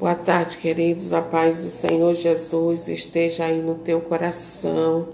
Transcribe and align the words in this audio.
Boa 0.00 0.14
tarde, 0.14 0.56
queridos. 0.56 1.12
A 1.12 1.20
paz 1.20 1.62
do 1.62 1.70
Senhor 1.70 2.14
Jesus 2.14 2.88
esteja 2.88 3.44
aí 3.44 3.60
no 3.60 3.74
teu 3.74 4.00
coração, 4.00 5.08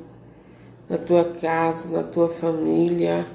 na 0.89 0.97
tua 0.97 1.25
casa, 1.25 1.89
na 1.89 2.05
tua 2.05 2.29
família 2.29 3.27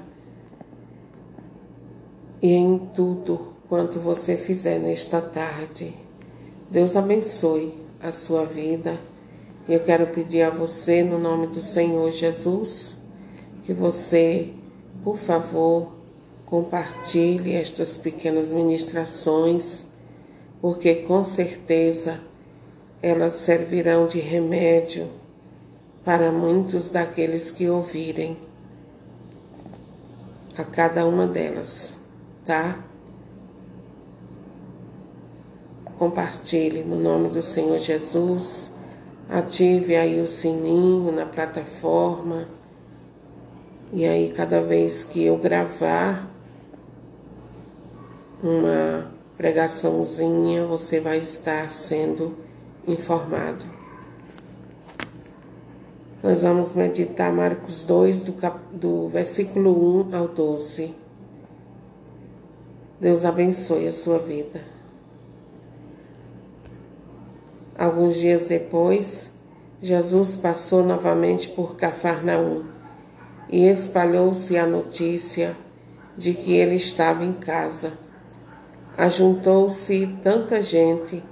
e 2.40 2.54
em 2.54 2.78
tudo 2.78 3.52
quanto 3.68 4.00
você 4.00 4.34
fizer 4.34 4.78
nesta 4.78 5.20
tarde. 5.20 5.94
Deus 6.70 6.96
abençoe 6.96 7.74
a 8.00 8.10
sua 8.12 8.46
vida. 8.46 8.98
Eu 9.68 9.80
quero 9.80 10.06
pedir 10.06 10.40
a 10.40 10.48
você, 10.48 11.02
no 11.02 11.18
nome 11.18 11.48
do 11.48 11.60
Senhor 11.60 12.10
Jesus, 12.12 12.96
que 13.64 13.74
você, 13.74 14.48
por 15.04 15.18
favor, 15.18 15.92
compartilhe 16.46 17.52
estas 17.52 17.98
pequenas 17.98 18.50
ministrações 18.50 19.91
porque 20.62 20.94
com 20.94 21.24
certeza 21.24 22.20
elas 23.02 23.32
servirão 23.32 24.06
de 24.06 24.20
remédio 24.20 25.10
para 26.04 26.30
muitos 26.30 26.88
daqueles 26.88 27.50
que 27.50 27.68
ouvirem 27.68 28.36
a 30.56 30.62
cada 30.62 31.04
uma 31.04 31.26
delas, 31.26 31.98
tá? 32.46 32.78
Compartilhe 35.98 36.84
no 36.84 36.96
nome 36.96 37.28
do 37.28 37.42
Senhor 37.42 37.80
Jesus, 37.80 38.70
ative 39.28 39.96
aí 39.96 40.20
o 40.20 40.28
sininho 40.28 41.10
na 41.10 41.26
plataforma 41.26 42.46
e 43.92 44.04
aí 44.04 44.32
cada 44.32 44.60
vez 44.60 45.02
que 45.02 45.24
eu 45.24 45.36
gravar 45.36 46.30
uma 48.40 49.21
pregaçãozinha, 49.42 50.64
você 50.66 51.00
vai 51.00 51.18
estar 51.18 51.68
sendo 51.68 52.36
informado. 52.86 53.64
Nós 56.22 56.42
vamos 56.42 56.74
meditar 56.74 57.32
Marcos 57.32 57.82
2, 57.82 58.20
do, 58.20 58.34
cap... 58.34 58.60
do 58.72 59.08
versículo 59.08 60.06
1 60.12 60.16
ao 60.16 60.28
12. 60.28 60.94
Deus 63.00 63.24
abençoe 63.24 63.88
a 63.88 63.92
sua 63.92 64.20
vida. 64.20 64.62
Alguns 67.76 68.18
dias 68.18 68.46
depois, 68.46 69.28
Jesus 69.80 70.36
passou 70.36 70.84
novamente 70.84 71.48
por 71.48 71.74
Cafarnaum 71.74 72.62
e 73.48 73.66
espalhou-se 73.66 74.56
a 74.56 74.68
notícia 74.68 75.56
de 76.16 76.32
que 76.32 76.52
ele 76.52 76.76
estava 76.76 77.24
em 77.24 77.32
casa. 77.32 78.11
Ajuntou-se 78.96 80.06
tanta 80.22 80.60
gente 80.60 81.24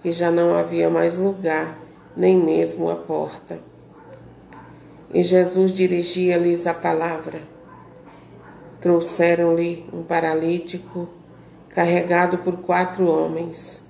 que 0.00 0.12
já 0.12 0.30
não 0.30 0.54
havia 0.54 0.88
mais 0.88 1.18
lugar, 1.18 1.76
nem 2.16 2.38
mesmo 2.38 2.88
a 2.88 2.94
porta. 2.94 3.58
E 5.12 5.24
Jesus 5.24 5.72
dirigia-lhes 5.72 6.64
a 6.68 6.72
palavra. 6.72 7.40
Trouxeram-lhe 8.80 9.84
um 9.92 10.04
paralítico 10.04 11.08
carregado 11.70 12.38
por 12.38 12.58
quatro 12.58 13.08
homens. 13.08 13.84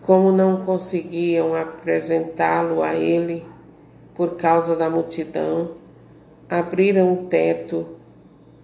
Como 0.00 0.30
não 0.30 0.64
conseguiam 0.64 1.52
apresentá-lo 1.52 2.80
a 2.80 2.94
ele 2.94 3.44
por 4.14 4.36
causa 4.36 4.76
da 4.76 4.88
multidão, 4.88 5.72
abriram 6.48 7.12
o 7.12 7.26
teto 7.26 7.86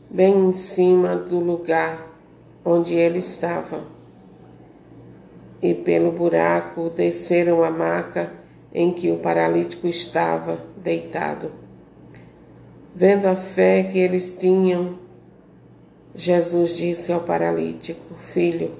bem 0.08 0.46
em 0.46 0.52
cima 0.52 1.16
do 1.16 1.40
lugar 1.40 2.09
onde 2.64 2.94
ele 2.94 3.18
estava. 3.18 3.84
E 5.62 5.74
pelo 5.74 6.12
buraco 6.12 6.90
desceram 6.90 7.62
a 7.62 7.70
maca 7.70 8.32
em 8.72 8.92
que 8.92 9.10
o 9.10 9.18
paralítico 9.18 9.86
estava 9.86 10.60
deitado. 10.76 11.52
Vendo 12.94 13.26
a 13.26 13.36
fé 13.36 13.82
que 13.84 13.98
eles 13.98 14.36
tinham, 14.38 14.98
Jesus 16.14 16.76
disse 16.76 17.12
ao 17.12 17.20
paralítico: 17.20 18.14
Filho, 18.18 18.72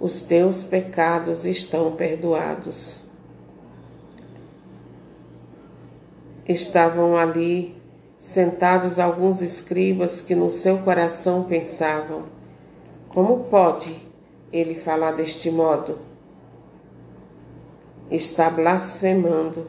os 0.00 0.22
teus 0.22 0.64
pecados 0.64 1.44
estão 1.44 1.92
perdoados. 1.92 3.04
Estavam 6.46 7.16
ali 7.16 7.76
sentados 8.18 8.98
alguns 8.98 9.40
escribas 9.40 10.20
que 10.20 10.34
no 10.34 10.50
seu 10.50 10.78
coração 10.78 11.44
pensavam: 11.44 12.24
como 13.10 13.44
pode 13.44 13.94
ele 14.52 14.76
falar 14.76 15.12
deste 15.12 15.50
modo? 15.50 15.98
Está 18.08 18.48
blasfemando. 18.48 19.66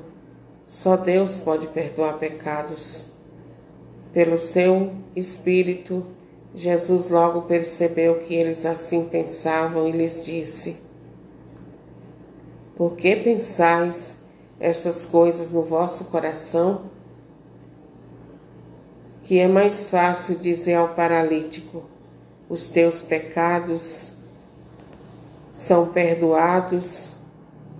Só 0.63 0.96
Deus 0.96 1.40
pode 1.40 1.68
perdoar 1.68 2.19
pecados. 2.19 3.07
Pelo 4.13 4.38
seu 4.38 4.94
espírito, 5.16 6.06
Jesus 6.53 7.09
logo 7.09 7.44
percebeu 7.44 8.19
que 8.19 8.35
eles 8.35 8.63
assim 8.63 9.06
pensavam 9.06 9.88
e 9.88 9.91
lhes 9.91 10.24
disse: 10.24 10.78
Por 12.75 12.96
que 12.96 13.16
pensais 13.16 14.18
estas 14.59 15.03
coisas 15.03 15.51
no 15.51 15.63
vosso 15.63 16.06
coração? 16.06 16.84
Que 19.24 19.40
é 19.40 19.47
mais 19.47 19.90
fácil 19.90 20.35
dizer 20.35 20.75
ao 20.75 20.90
paralítico: 20.90 21.91
os 22.51 22.67
teus 22.67 23.01
pecados 23.01 24.12
são 25.53 25.88
perdoados, 25.88 27.13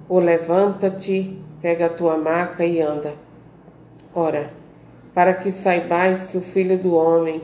ou 0.08 0.18
levanta-te, 0.18 1.38
pega 1.62 1.88
a 1.88 1.90
tua 1.90 2.16
maca 2.16 2.66
e 2.66 2.80
anda. 2.80 3.16
Ora, 4.16 4.50
para 5.14 5.34
que 5.34 5.52
saibais 5.52 6.24
que 6.24 6.38
o 6.38 6.42
Filho 6.42 6.78
do 6.78 6.96
Homem 6.96 7.44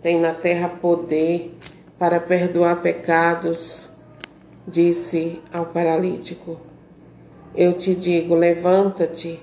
tem 0.00 0.20
na 0.20 0.32
terra 0.32 0.68
poder 0.68 1.52
para 1.98 2.20
perdoar 2.20 2.80
pecados, 2.80 3.88
disse 4.64 5.42
ao 5.52 5.66
paralítico: 5.66 6.60
Eu 7.56 7.72
te 7.72 7.92
digo, 7.92 8.36
levanta-te, 8.36 9.42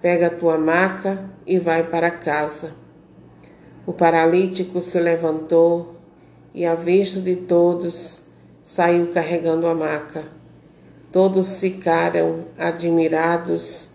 pega 0.00 0.26
a 0.26 0.30
tua 0.30 0.58
maca 0.58 1.30
e 1.46 1.60
vai 1.60 1.84
para 1.84 2.10
casa. 2.10 2.74
O 3.86 3.92
paralítico 3.92 4.80
se 4.80 4.98
levantou 4.98 5.91
e, 6.54 6.64
à 6.66 6.74
vista 6.74 7.20
de 7.20 7.36
todos, 7.36 8.22
saiu 8.62 9.08
carregando 9.08 9.66
a 9.66 9.74
maca. 9.74 10.24
Todos 11.10 11.60
ficaram 11.60 12.46
admirados 12.56 13.88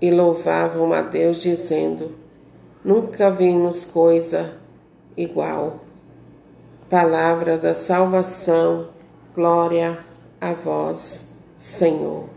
e 0.00 0.10
louvavam 0.10 0.92
a 0.92 1.02
Deus, 1.02 1.42
dizendo: 1.42 2.12
Nunca 2.84 3.30
vimos 3.30 3.84
coisa 3.84 4.54
igual. 5.16 5.80
Palavra 6.88 7.56
da 7.56 7.74
salvação, 7.74 8.88
glória 9.34 10.04
a 10.40 10.52
vós, 10.52 11.28
Senhor. 11.56 12.28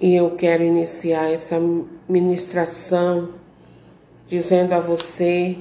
E 0.00 0.14
eu 0.14 0.32
quero 0.32 0.62
iniciar 0.62 1.32
essa 1.32 1.56
ministração 2.08 3.30
dizendo 4.26 4.74
a 4.74 4.80
você 4.80 5.56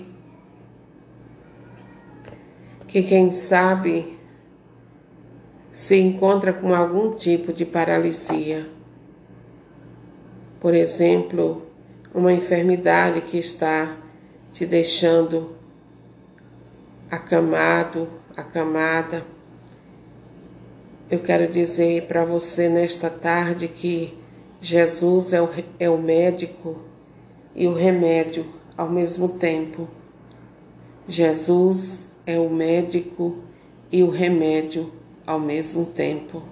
que 2.95 3.03
quem 3.03 3.29
sabe 3.29 4.17
se 5.69 5.99
encontra 5.99 6.53
com 6.53 6.73
algum 6.73 7.13
tipo 7.13 7.51
de 7.51 7.65
paralisia. 7.65 8.69
Por 10.61 10.73
exemplo, 10.73 11.63
uma 12.13 12.31
enfermidade 12.31 13.19
que 13.19 13.37
está 13.37 13.97
te 14.53 14.65
deixando 14.65 15.57
acamado, 17.11 18.07
acamada. 18.33 19.25
Eu 21.11 21.19
quero 21.19 21.51
dizer 21.51 22.03
para 22.03 22.23
você 22.23 22.69
nesta 22.69 23.09
tarde 23.09 23.67
que 23.67 24.17
Jesus 24.61 25.33
é 25.33 25.41
o, 25.41 25.49
é 25.77 25.89
o 25.89 25.97
médico 25.97 26.77
e 27.53 27.67
o 27.67 27.73
remédio 27.73 28.45
ao 28.77 28.89
mesmo 28.89 29.27
tempo. 29.27 29.85
Jesus 31.05 32.14
é 32.25 32.39
o 32.39 32.49
médico 32.49 33.37
e 33.91 34.03
o 34.03 34.09
remédio 34.09 34.91
ao 35.25 35.39
mesmo 35.39 35.85
tempo. 35.85 36.43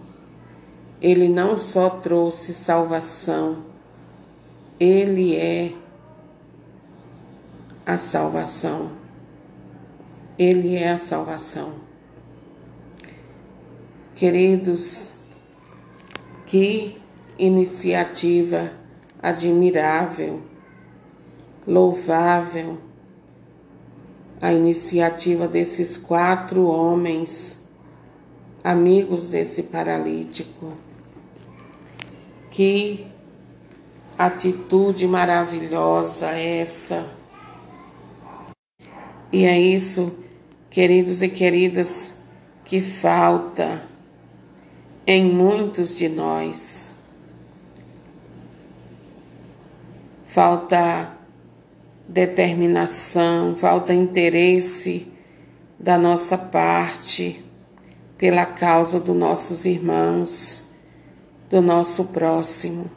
Ele 1.02 1.28
não 1.28 1.58
só 1.58 1.90
trouxe 1.90 2.54
salvação, 2.54 3.58
ele 4.80 5.36
é 5.36 5.74
a 7.86 7.98
salvação. 7.98 8.92
Ele 10.38 10.76
é 10.76 10.92
a 10.92 10.98
salvação. 10.98 11.74
Queridos, 14.16 15.14
que 16.46 16.98
iniciativa 17.38 18.72
admirável, 19.22 20.42
louvável 21.68 22.78
a 24.44 24.52
iniciativa 24.52 25.48
desses 25.48 25.96
quatro 25.96 26.66
homens, 26.66 27.58
amigos 28.62 29.30
desse 29.30 29.64
paralítico. 29.64 30.74
Que 32.52 33.08
atitude 34.18 35.08
maravilhosa 35.08 36.32
essa! 36.32 37.10
E 39.32 39.46
é 39.46 39.58
isso, 39.58 40.14
queridos 40.70 41.22
e 41.22 41.30
queridas, 41.30 42.18
que 42.66 42.82
falta 42.82 43.88
em 45.08 45.24
muitos 45.24 45.96
de 45.96 46.10
nós. 46.10 46.94
Falta 50.26 51.18
determinação, 52.14 53.56
falta 53.56 53.92
interesse 53.92 55.12
da 55.80 55.98
nossa 55.98 56.38
parte 56.38 57.44
pela 58.20 58.46
causa 58.46 59.00
dos 59.00 59.16
nossos 59.16 59.66
irmãos, 59.66 60.64
do 61.50 61.60
nosso 61.60 62.06
próximo. 62.06 62.90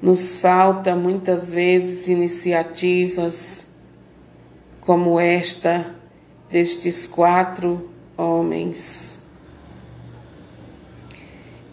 Nos 0.00 0.38
falta 0.38 0.94
muitas 0.94 1.52
vezes 1.52 2.06
iniciativas 2.06 3.66
como 4.80 5.18
esta 5.18 5.92
destes 6.48 7.08
quatro 7.08 7.90
homens. 8.16 9.18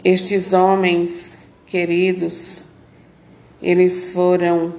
Estes 0.03 0.53
homens 0.53 1.37
queridos, 1.67 2.64
eles 3.61 4.11
foram 4.11 4.75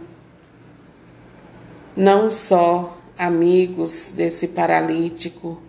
não 1.96 2.28
só 2.28 2.98
amigos 3.16 4.12
desse 4.14 4.48
paralítico, 4.48 5.60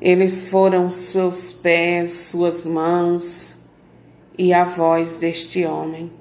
eles 0.00 0.46
foram 0.46 0.88
seus 0.88 1.52
pés, 1.52 2.12
suas 2.12 2.64
mãos 2.64 3.56
e 4.38 4.54
a 4.54 4.64
voz 4.64 5.16
deste 5.16 5.64
homem. 5.64 6.12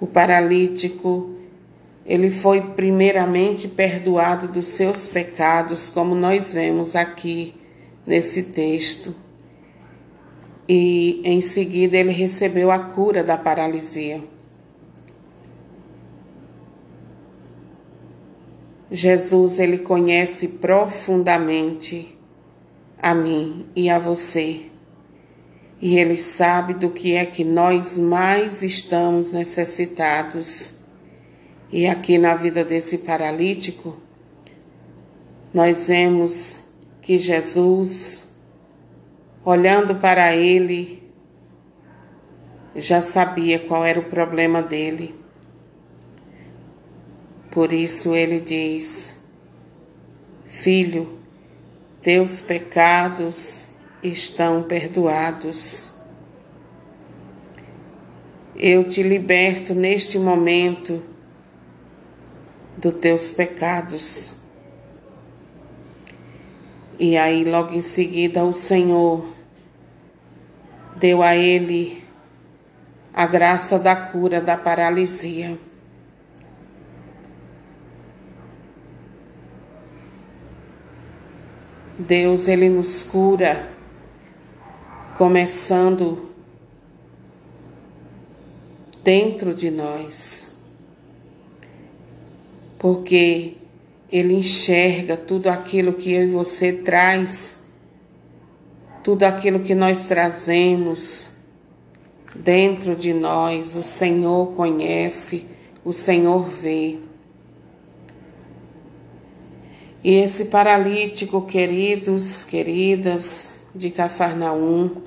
O 0.00 0.06
paralítico, 0.06 1.34
ele 2.06 2.30
foi 2.30 2.62
primeiramente 2.62 3.68
perdoado 3.68 4.48
dos 4.48 4.66
seus 4.66 5.06
pecados, 5.06 5.90
como 5.90 6.14
nós 6.14 6.54
vemos 6.54 6.96
aqui 6.96 7.54
nesse 8.06 8.42
texto. 8.42 9.14
E 10.68 11.20
em 11.24 11.40
seguida 11.40 11.96
ele 11.96 12.10
recebeu 12.10 12.70
a 12.70 12.78
cura 12.78 13.22
da 13.22 13.36
paralisia. 13.36 14.22
Jesus, 18.90 19.58
ele 19.58 19.78
conhece 19.78 20.48
profundamente 20.48 22.16
a 23.00 23.14
mim 23.14 23.66
e 23.74 23.90
a 23.90 23.98
você 23.98 24.66
e 25.80 25.98
Ele 25.98 26.16
sabe 26.16 26.74
do 26.74 26.90
que 26.90 27.14
é 27.14 27.26
que 27.26 27.44
nós 27.44 27.98
mais 27.98 28.62
estamos 28.62 29.32
necessitados. 29.32 30.74
E 31.70 31.86
aqui 31.86 32.16
na 32.16 32.34
vida 32.34 32.64
desse 32.64 32.98
paralítico, 32.98 33.96
nós 35.52 35.88
vemos 35.88 36.56
que 37.02 37.18
Jesus, 37.18 38.25
olhando 39.46 39.94
para 39.94 40.34
ele, 40.34 41.08
já 42.74 43.00
sabia 43.00 43.60
qual 43.60 43.86
era 43.86 44.00
o 44.00 44.02
problema 44.02 44.60
dele. 44.60 45.14
Por 47.52 47.72
isso 47.72 48.12
ele 48.12 48.40
diz: 48.40 49.16
Filho, 50.46 51.20
teus 52.02 52.42
pecados 52.42 53.66
estão 54.02 54.64
perdoados. 54.64 55.92
Eu 58.56 58.82
te 58.82 59.00
liberto 59.00 59.74
neste 59.74 60.18
momento 60.18 61.02
dos 62.76 62.94
teus 62.94 63.30
pecados. 63.30 64.34
E 66.98 67.16
aí, 67.16 67.44
logo 67.44 67.74
em 67.74 67.82
seguida, 67.82 68.42
o 68.42 68.54
Senhor 68.54 69.35
deu 70.96 71.22
a 71.22 71.36
ele 71.36 72.04
a 73.14 73.26
graça 73.26 73.78
da 73.78 73.96
cura 73.96 74.40
da 74.40 74.56
paralisia. 74.56 75.58
Deus, 81.98 82.46
ele 82.46 82.68
nos 82.68 83.02
cura 83.02 83.70
começando 85.16 86.30
dentro 89.02 89.54
de 89.54 89.70
nós, 89.70 90.48
porque 92.78 93.54
Ele 94.10 94.34
enxerga 94.34 95.16
tudo 95.16 95.46
aquilo 95.46 95.92
que 95.92 96.12
eu 96.12 96.24
e 96.24 96.30
você 96.30 96.72
traz, 96.72 97.65
tudo 99.06 99.22
aquilo 99.22 99.60
que 99.60 99.72
nós 99.72 100.06
trazemos 100.06 101.28
dentro 102.34 102.96
de 102.96 103.12
nós, 103.12 103.76
o 103.76 103.82
Senhor 103.84 104.52
conhece, 104.56 105.46
o 105.84 105.92
Senhor 105.92 106.42
vê. 106.48 106.98
E 110.02 110.10
esse 110.10 110.46
paralítico, 110.46 111.42
queridos, 111.42 112.42
queridas, 112.42 113.60
de 113.72 113.90
Cafarnaum 113.90 115.02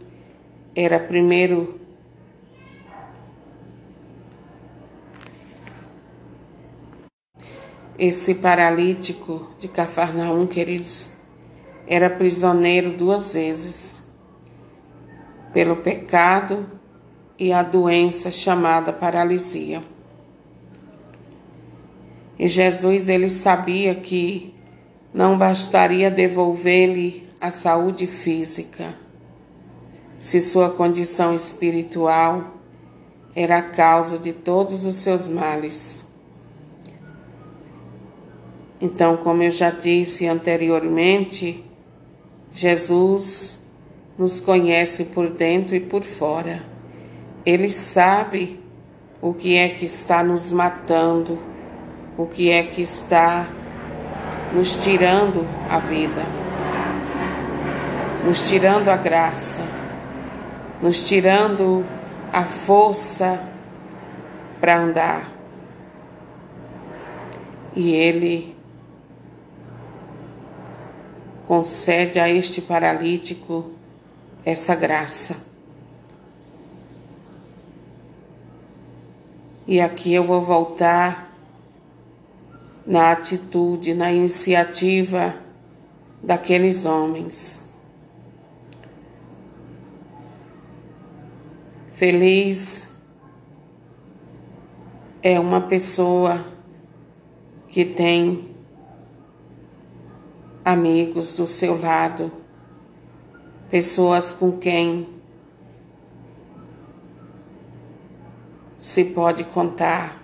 era 0.74 0.98
primeiro 0.98 1.78
esse 7.98 8.36
paralítico 8.36 9.50
de 9.60 9.68
Cafarnaum, 9.68 10.48
queridos, 10.48 11.19
era 11.90 12.08
prisioneiro 12.08 12.92
duas 12.92 13.34
vezes 13.34 14.00
pelo 15.52 15.78
pecado 15.78 16.70
e 17.38 17.52
a 17.52 17.64
doença 17.64 18.30
chamada 18.30 18.94
paralisia. 18.94 19.82
E 22.38 22.48
Jesus 22.48 23.10
ele 23.10 23.28
sabia 23.28 23.96
que 23.96 24.54
não 25.12 25.36
bastaria 25.36 26.12
devolver-lhe 26.12 27.28
a 27.42 27.50
saúde 27.50 28.06
física, 28.06 28.96
se 30.20 30.42
sua 30.42 30.70
condição 30.70 31.34
espiritual 31.34 32.54
era 33.36 33.58
a 33.58 33.64
causa 33.64 34.20
de 34.20 34.32
todos 34.32 34.86
os 34.86 34.98
seus 34.98 35.28
males. 35.28 36.06
Então, 38.80 39.18
como 39.18 39.42
eu 39.42 39.52
já 39.52 39.72
disse 39.72 40.28
anteriormente, 40.28 41.66
Jesus 42.60 43.60
nos 44.18 44.42
conhece 44.42 45.06
por 45.06 45.30
dentro 45.30 45.76
e 45.76 45.80
por 45.80 46.04
fora. 46.04 46.62
Ele 47.46 47.70
sabe 47.70 48.60
o 49.22 49.34
que 49.34 49.56
é 49.56 49.70
que 49.70 49.86
está 49.86 50.24
nos 50.24 50.52
matando, 50.52 51.40
o 52.18 52.26
que 52.26 52.50
é 52.52 52.64
que 52.64 52.82
está 52.82 53.48
nos 54.54 54.76
tirando 54.76 55.48
a 55.70 55.80
vida 55.80 56.40
nos 58.24 58.42
tirando 58.42 58.90
a 58.90 58.98
graça, 58.98 59.66
nos 60.82 61.08
tirando 61.08 61.86
a 62.32 62.44
força 62.44 63.42
para 64.60 64.78
andar. 64.78 65.24
E 67.76 67.94
Ele 67.94 68.56
concede 71.50 72.20
a 72.20 72.30
este 72.30 72.62
paralítico 72.62 73.72
essa 74.46 74.76
graça. 74.76 75.36
E 79.66 79.82
aqui 79.82 80.14
eu 80.14 80.24
vou 80.24 80.44
voltar 80.44 81.36
na 82.86 83.12
atitude, 83.12 83.96
na 83.96 84.12
iniciativa 84.12 85.36
daqueles 86.22 86.86
homens. 86.86 87.64
Feliz 91.94 92.92
é 95.24 95.40
uma 95.40 95.62
pessoa 95.62 96.46
que 97.70 97.84
tem 97.84 98.48
amigos 100.72 101.36
do 101.36 101.48
seu 101.48 101.80
lado, 101.80 102.32
pessoas 103.70 104.32
com 104.32 104.52
quem 104.52 105.08
se 108.78 109.06
pode 109.06 109.44
contar. 109.46 110.24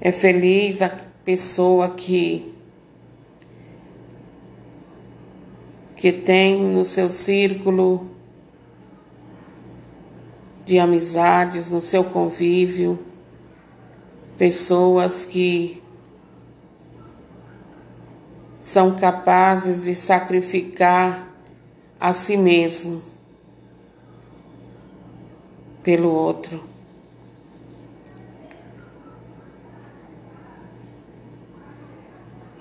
É 0.00 0.12
feliz 0.12 0.80
a 0.80 0.88
pessoa 1.24 1.90
que 1.90 2.54
que 5.96 6.12
tem 6.12 6.62
no 6.62 6.84
seu 6.84 7.08
círculo 7.08 8.08
de 10.64 10.78
amizades, 10.78 11.72
no 11.72 11.80
seu 11.80 12.04
convívio, 12.04 13.00
pessoas 14.36 15.24
que 15.24 15.82
são 18.68 18.94
capazes 18.94 19.84
de 19.84 19.94
sacrificar 19.94 21.26
a 21.98 22.12
si 22.12 22.36
mesmo 22.36 23.02
pelo 25.82 26.10
outro. 26.10 26.62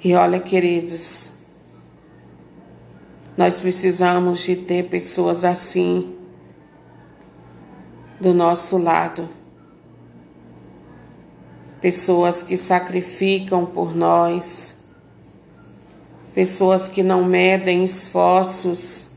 E 0.02 0.16
olha, 0.16 0.40
queridos, 0.40 1.32
nós 3.36 3.58
precisamos 3.58 4.40
de 4.46 4.56
ter 4.56 4.88
pessoas 4.88 5.44
assim 5.44 6.16
do 8.18 8.34
nosso 8.34 8.78
lado. 8.78 9.28
Pessoas 11.82 12.42
que 12.42 12.56
sacrificam 12.56 13.66
por 13.66 13.94
nós, 13.94 14.77
pessoas 16.38 16.88
que 16.88 17.02
não 17.02 17.24
medem 17.26 17.84
esforços 17.84 19.08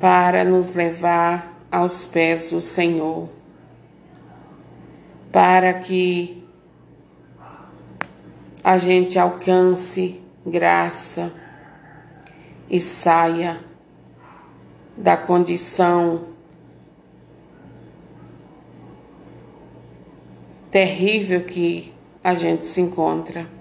para 0.00 0.42
nos 0.42 0.72
levar 0.72 1.60
aos 1.70 2.06
pés 2.06 2.50
do 2.50 2.62
Senhor, 2.62 3.28
para 5.30 5.74
que 5.74 6.42
a 8.64 8.78
gente 8.78 9.18
alcance 9.18 10.18
graça 10.46 11.30
e 12.70 12.80
saia 12.80 13.60
da 14.96 15.18
condição 15.18 16.28
terrível 20.70 21.44
que 21.44 21.92
a 22.22 22.34
gente 22.34 22.66
se 22.66 22.80
encontra. 22.80 23.53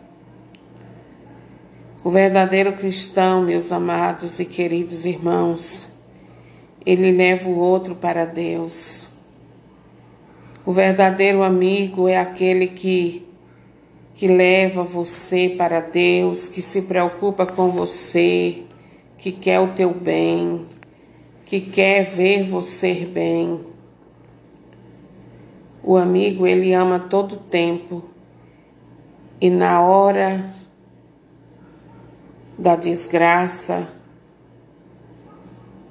O 2.03 2.12
verdadeiro 2.12 2.74
cristão, 2.74 3.41
meus 3.41 3.72
amados 3.72 4.38
e 4.38 4.43
queridos 4.43 5.05
irmãos, 5.05 5.88
ele 6.86 7.13
leva 7.13 7.48
o 7.48 7.57
outro 7.57 7.95
para 7.95 8.25
Deus. 8.25 9.07
O 10.65 10.74
verdadeiro 10.74 11.41
amigo 11.41 12.10
é 12.10 12.17
aquele 12.17 12.67
que 12.67 13.25
que 14.15 14.27
leva 14.27 14.83
você 14.83 15.50
para 15.57 15.79
Deus, 15.79 16.48
que 16.48 16.62
se 16.62 16.83
preocupa 16.83 17.45
com 17.45 17.72
você, 17.72 18.63
que 19.17 19.31
quer 19.31 19.60
o 19.60 19.69
teu 19.69 19.91
bem, 19.91 20.67
que 21.45 21.60
quer 21.62 22.03
ver 22.03 22.43
você 22.43 23.05
bem. 23.05 23.62
O 25.81 25.98
amigo, 25.98 26.45
ele 26.45 26.74
ama 26.74 27.00
todo 27.00 27.38
tempo. 27.38 28.03
E 29.41 29.50
na 29.50 29.81
hora 29.81 30.62
da 32.57 32.75
desgraça, 32.75 33.88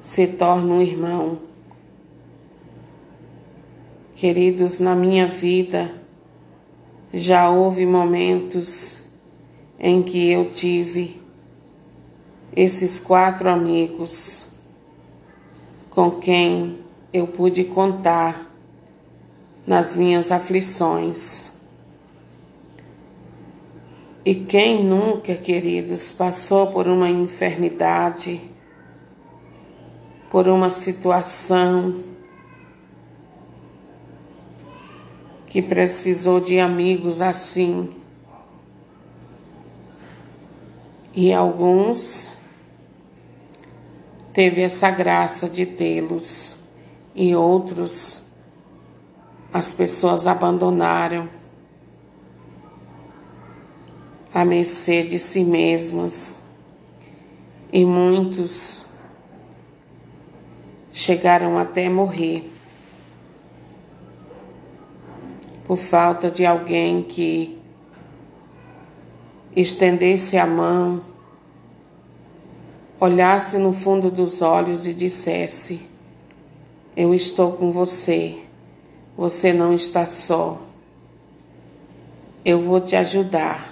se 0.00 0.26
torna 0.26 0.75
um 0.75 0.81
irmão. 0.81 1.38
Queridos, 4.16 4.81
na 4.81 4.95
minha 4.95 5.26
vida 5.26 5.95
já 7.12 7.50
houve 7.50 7.85
momentos 7.85 9.02
em 9.78 10.02
que 10.02 10.31
eu 10.31 10.50
tive 10.50 11.21
esses 12.54 12.99
quatro 12.99 13.49
amigos 13.49 14.47
com 15.90 16.11
quem 16.11 16.78
eu 17.12 17.26
pude 17.26 17.64
contar 17.64 18.50
nas 19.66 19.95
minhas 19.95 20.33
aflições. 20.33 21.51
E 24.25 24.35
quem 24.37 24.85
nunca, 24.85 25.35
queridos, 25.35 26.12
passou 26.12 26.69
por 26.69 26.87
uma 26.87 27.09
enfermidade, 27.09 28.41
por 30.31 30.47
uma 30.47 30.71
situação 30.71 32.05
que 35.49 35.61
precisou 35.61 36.41
de 36.41 36.61
amigos 36.61 37.21
assim. 37.21 37.91
E 41.12 41.33
alguns 41.33 42.33
teve 44.33 44.62
essa 44.62 44.91
graça 44.91 45.49
de 45.49 45.67
tê-los 45.67 46.57
e 47.14 47.35
outros 47.35 48.21
as 49.52 49.73
pessoas 49.73 50.26
abandonaram 50.26 51.29
a 54.33 54.45
mercê 54.45 55.03
de 55.03 55.19
si 55.19 55.45
mesmos 55.45 56.37
e 57.73 57.85
muitos 57.85 58.87
chegaram 60.93 61.59
até 61.59 61.89
morrer 61.89 62.51
por 65.65 65.77
falta 65.77 66.31
de 66.31 66.45
alguém 66.45 67.03
que 67.03 67.59
estendesse 69.55 70.37
a 70.37 70.47
mão, 70.47 71.03
olhasse 73.01 73.59
no 73.59 73.73
fundo 73.73 74.11
dos 74.11 74.43
olhos 74.43 74.87
e 74.87 74.93
dissesse: 74.93 75.81
Eu 76.97 77.15
estou 77.15 77.53
com 77.53 77.73
você. 77.73 78.39
Você 79.17 79.53
não 79.53 79.73
está 79.73 80.07
só. 80.07 80.61
Eu 82.45 82.61
vou 82.61 82.81
te 82.81 82.97
ajudar. 82.97 83.72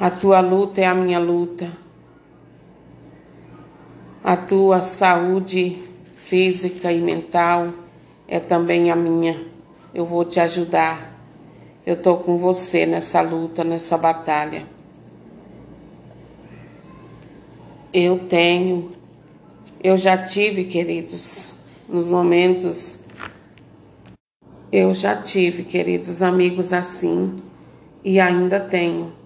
A 0.00 0.10
tua 0.10 0.40
luta 0.40 0.80
é 0.80 0.86
a 0.86 0.94
minha 0.94 1.18
luta. 1.18 1.70
A 4.24 4.34
tua 4.34 4.80
saúde 4.80 5.76
física 6.16 6.90
e 6.90 7.02
mental 7.02 7.70
é 8.26 8.40
também 8.40 8.90
a 8.90 8.96
minha. 8.96 9.44
Eu 9.92 10.06
vou 10.06 10.24
te 10.24 10.40
ajudar. 10.40 11.14
Eu 11.84 11.96
estou 11.96 12.16
com 12.16 12.38
você 12.38 12.86
nessa 12.86 13.20
luta, 13.20 13.62
nessa 13.62 13.98
batalha. 13.98 14.66
Eu 17.92 18.20
tenho, 18.20 18.92
eu 19.84 19.98
já 19.98 20.16
tive, 20.16 20.64
queridos, 20.64 21.52
nos 21.86 22.08
momentos 22.08 23.00
eu 24.72 24.94
já 24.94 25.14
tive, 25.14 25.64
queridos 25.64 26.22
amigos, 26.22 26.72
assim 26.72 27.42
e 28.02 28.18
ainda 28.18 28.58
tenho. 28.58 29.19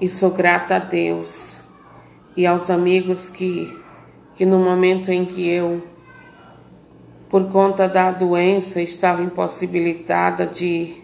E 0.00 0.08
sou 0.08 0.30
grata 0.30 0.76
a 0.76 0.78
Deus 0.78 1.60
e 2.34 2.46
aos 2.46 2.70
amigos 2.70 3.28
que, 3.28 3.78
que 4.34 4.46
no 4.46 4.58
momento 4.58 5.10
em 5.10 5.26
que 5.26 5.46
eu, 5.46 5.82
por 7.28 7.50
conta 7.50 7.86
da 7.86 8.10
doença, 8.10 8.80
estava 8.80 9.20
impossibilitada 9.22 10.46
de, 10.46 11.02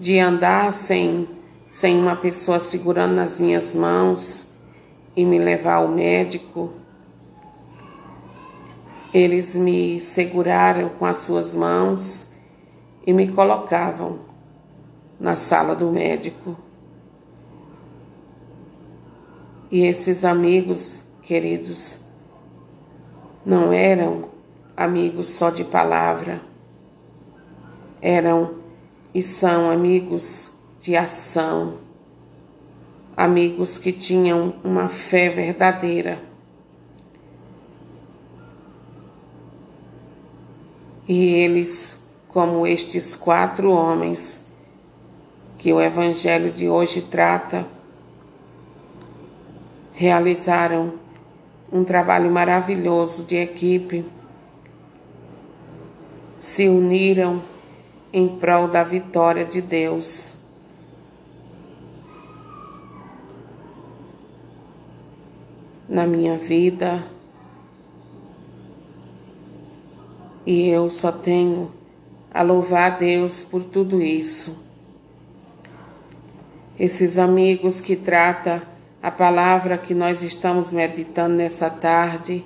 de 0.00 0.18
andar 0.18 0.72
sem, 0.72 1.28
sem 1.68 1.96
uma 1.96 2.16
pessoa 2.16 2.58
segurando 2.58 3.14
nas 3.14 3.38
minhas 3.38 3.72
mãos 3.72 4.48
e 5.14 5.24
me 5.24 5.38
levar 5.38 5.74
ao 5.74 5.86
médico, 5.86 6.72
eles 9.12 9.54
me 9.54 10.00
seguraram 10.00 10.88
com 10.88 11.06
as 11.06 11.18
suas 11.18 11.54
mãos 11.54 12.32
e 13.06 13.12
me 13.12 13.28
colocavam 13.28 14.18
na 15.20 15.36
sala 15.36 15.76
do 15.76 15.92
médico. 15.92 16.63
E 19.70 19.84
esses 19.84 20.24
amigos 20.24 21.00
queridos 21.22 21.98
não 23.44 23.72
eram 23.72 24.28
amigos 24.76 25.28
só 25.28 25.50
de 25.50 25.64
palavra, 25.64 26.40
eram 28.00 28.54
e 29.12 29.22
são 29.22 29.70
amigos 29.70 30.50
de 30.80 30.96
ação, 30.96 31.78
amigos 33.16 33.78
que 33.78 33.92
tinham 33.92 34.54
uma 34.62 34.88
fé 34.88 35.28
verdadeira. 35.28 36.20
E 41.06 41.26
eles 41.34 42.02
como 42.28 42.66
estes 42.66 43.14
quatro 43.14 43.70
homens 43.70 44.44
que 45.56 45.72
o 45.72 45.80
Evangelho 45.80 46.50
de 46.50 46.68
hoje 46.68 47.00
trata, 47.00 47.64
realizaram 49.94 50.94
um 51.72 51.84
trabalho 51.84 52.30
maravilhoso 52.30 53.22
de 53.22 53.36
equipe, 53.36 54.04
se 56.38 56.68
uniram 56.68 57.40
em 58.12 58.28
prol 58.28 58.68
da 58.68 58.82
vitória 58.84 59.44
de 59.44 59.62
Deus. 59.62 60.34
na 65.86 66.06
minha 66.06 66.36
vida. 66.36 67.04
E 70.44 70.68
eu 70.68 70.90
só 70.90 71.12
tenho 71.12 71.70
a 72.32 72.42
louvar 72.42 72.92
a 72.92 72.96
Deus 72.96 73.44
por 73.44 73.62
tudo 73.62 74.02
isso. 74.02 74.58
Esses 76.76 77.16
amigos 77.16 77.80
que 77.80 77.94
trata 77.94 78.73
a 79.04 79.10
palavra 79.10 79.76
que 79.76 79.92
nós 79.92 80.22
estamos 80.22 80.72
meditando 80.72 81.34
nessa 81.34 81.68
tarde, 81.68 82.42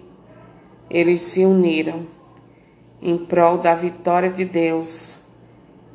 eles 0.91 1.23
se 1.23 1.45
uniram 1.45 2.05
em 3.01 3.17
prol 3.17 3.59
da 3.59 3.77
vitória 3.77 4.29
de 4.29 4.45
Deus 4.45 5.15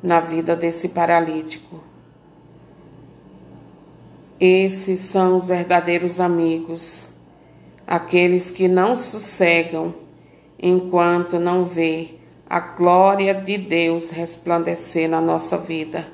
na 0.01 0.21
vida 0.21 0.55
desse 0.55 0.87
paralítico. 0.87 1.83
Esses 4.39 5.01
são 5.01 5.35
os 5.35 5.49
verdadeiros 5.49 6.21
amigos, 6.21 7.07
aqueles 7.85 8.49
que 8.49 8.69
não 8.69 8.95
sossegam 8.95 9.93
enquanto 10.57 11.41
não 11.41 11.65
vê 11.65 12.11
a 12.49 12.61
glória 12.61 13.33
de 13.33 13.57
Deus 13.57 14.11
resplandecer 14.11 15.09
na 15.09 15.19
nossa 15.19 15.57
vida. 15.57 16.07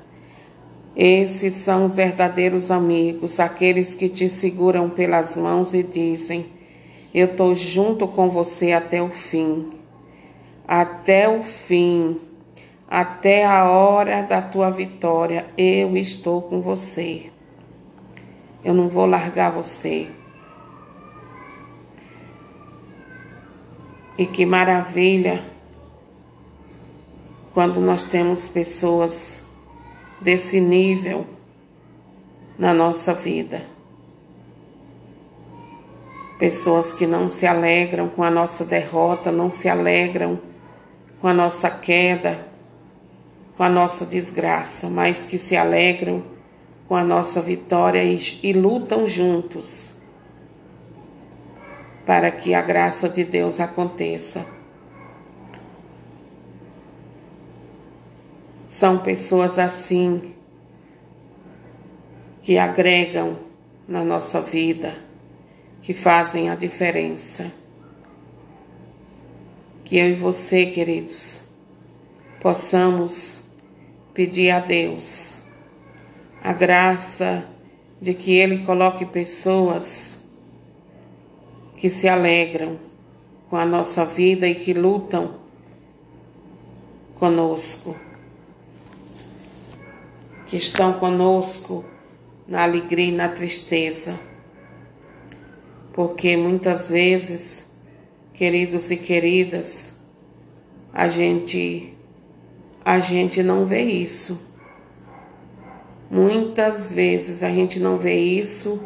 Esses 1.02 1.54
são 1.54 1.86
os 1.86 1.96
verdadeiros 1.96 2.70
amigos, 2.70 3.40
aqueles 3.40 3.94
que 3.94 4.10
te 4.10 4.28
seguram 4.28 4.90
pelas 4.90 5.38
mãos 5.38 5.74
e 5.74 5.82
dizem: 5.82 6.48
Eu 7.14 7.28
estou 7.28 7.54
junto 7.54 8.06
com 8.06 8.30
você 8.30 8.74
até 8.74 9.02
o 9.02 9.08
fim. 9.08 9.70
Até 10.68 11.30
o 11.30 11.42
fim, 11.42 12.20
até 12.86 13.46
a 13.46 13.64
hora 13.70 14.24
da 14.24 14.42
tua 14.42 14.70
vitória, 14.70 15.46
eu 15.58 15.96
estou 15.96 16.42
com 16.42 16.60
você. 16.60 17.32
Eu 18.62 18.74
não 18.74 18.90
vou 18.90 19.06
largar 19.06 19.54
você. 19.54 20.10
E 24.18 24.26
que 24.26 24.46
maravilha 24.46 25.46
quando 27.54 27.80
nós 27.80 28.04
temos 28.04 28.50
pessoas 28.50 29.39
desse 30.22 30.60
nível 30.60 31.26
na 32.58 32.74
nossa 32.74 33.14
vida. 33.14 33.64
Pessoas 36.38 36.94
que 36.94 37.06
não 37.06 37.30
se 37.30 37.46
alegram 37.46 38.08
com 38.10 38.24
a 38.24 38.30
nossa 38.30 38.64
derrota, 38.64 39.32
não 39.32 39.50
se 39.50 39.68
alegram 39.68 40.40
com 41.20 41.28
a 41.28 41.34
nossa 41.34 41.70
queda, 41.70 42.48
com 43.58 43.64
a 43.64 43.70
nossa 43.70 44.06
desgraça, 44.06 44.90
mas 44.90 45.22
que 45.22 45.38
se 45.38 45.58
alegram 45.58 46.24
com 46.88 46.96
a 46.96 47.04
nossa 47.04 47.42
vitória 47.42 48.04
e, 48.04 48.20
e 48.42 48.54
lutam 48.54 49.08
juntos 49.08 49.94
para 52.06 52.32
que 52.32 52.54
a 52.54 52.62
graça 52.62 53.08
de 53.08 53.24
Deus 53.24 53.60
aconteça. 53.60 54.59
São 58.70 59.00
pessoas 59.00 59.58
assim 59.58 60.36
que 62.44 62.60
agregam 62.60 63.40
na 63.88 64.04
nossa 64.04 64.40
vida, 64.40 64.96
que 65.82 65.92
fazem 65.92 66.52
a 66.52 66.56
diferença. 66.56 67.52
Que 69.84 69.98
eu 69.98 70.10
e 70.10 70.14
você, 70.14 70.68
queridos, 70.68 71.42
possamos 72.40 73.42
pedir 74.14 74.52
a 74.52 74.60
Deus 74.60 75.42
a 76.44 76.54
graça 76.54 77.50
de 78.00 78.14
que 78.14 78.36
Ele 78.36 78.60
coloque 78.68 79.04
pessoas 79.04 80.22
que 81.76 81.90
se 81.90 82.08
alegram 82.08 82.78
com 83.50 83.56
a 83.56 83.66
nossa 83.66 84.06
vida 84.06 84.48
e 84.48 84.54
que 84.54 84.74
lutam 84.74 85.40
conosco, 87.16 87.96
que 90.50 90.58
estão 90.58 90.94
conosco 90.94 91.86
na 92.48 92.64
alegria 92.64 93.06
e 93.06 93.12
na 93.12 93.30
tristeza, 93.30 94.20
porque 95.94 96.36
muitas 96.36 96.90
vezes, 96.90 97.72
queridos 98.34 98.90
e 98.90 98.98
queridas, 98.98 99.96
a 100.92 101.08
gente 101.08 101.94
a 102.84 103.00
gente 103.00 103.44
não 103.44 103.66
vê 103.66 103.84
isso. 103.84 104.50
Muitas 106.10 106.92
vezes 106.92 107.44
a 107.44 107.50
gente 107.50 107.80
não 107.80 108.00
vê 108.00 108.18
isso 108.20 108.84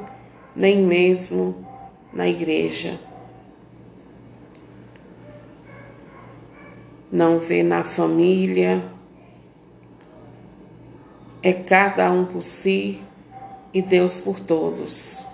nem 0.54 0.84
mesmo 0.84 1.66
na 2.12 2.28
igreja. 2.28 3.00
Não 7.10 7.40
vê 7.40 7.64
na 7.64 7.84
família. 7.84 8.84
É 11.46 11.52
cada 11.52 12.10
um 12.10 12.24
por 12.24 12.42
si 12.42 13.02
e 13.74 13.82
Deus 13.82 14.18
por 14.18 14.40
todos. 14.40 15.26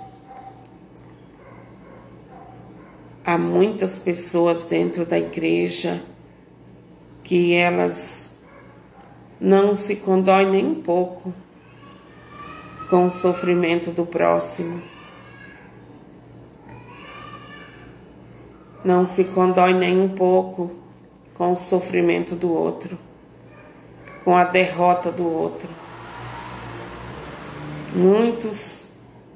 Há 3.24 3.38
muitas 3.38 4.00
pessoas 4.00 4.66
dentro 4.66 5.06
da 5.06 5.20
igreja 5.20 6.02
que 7.24 7.54
elas 7.54 8.36
não 9.40 9.76
se 9.76 9.98
condoem 9.98 10.50
nem 10.50 10.66
um 10.66 10.82
pouco 10.82 11.32
com 12.90 13.06
o 13.06 13.10
sofrimento 13.12 13.92
do 13.92 14.04
próximo. 14.04 14.82
Não 18.84 19.06
se 19.06 19.26
condói 19.26 19.76
nem 19.76 20.02
um 20.02 20.10
pouco 20.10 20.72
com 21.36 21.52
o 21.52 21.56
sofrimento 21.56 22.36
do 22.36 22.52
outro, 22.52 22.98
com 24.24 24.36
a 24.36 24.44
derrota 24.44 25.12
do 25.12 25.28
outro. 25.28 25.70
Muitos 27.94 28.88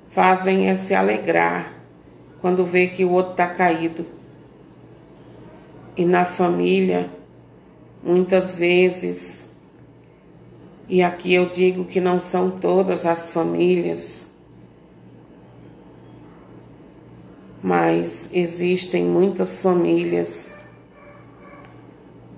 fazem 0.10 0.70
é 0.70 0.76
se 0.76 0.94
alegrar 0.94 1.74
quando 2.40 2.64
vê 2.64 2.88
que 2.88 3.04
o 3.04 3.10
outro 3.10 3.32
está 3.32 3.48
caído. 3.48 4.06
E 5.98 6.06
na 6.06 6.24
família, 6.24 7.10
muitas 8.04 8.60
vezes, 8.60 9.50
e 10.88 11.02
aqui 11.02 11.34
eu 11.34 11.50
digo 11.50 11.86
que 11.86 12.00
não 12.00 12.20
são 12.20 12.52
todas 12.52 13.06
as 13.06 13.30
famílias, 13.32 14.28
mas 17.62 18.30
existem 18.34 19.04
muitas 19.06 19.64
famílias 19.64 20.56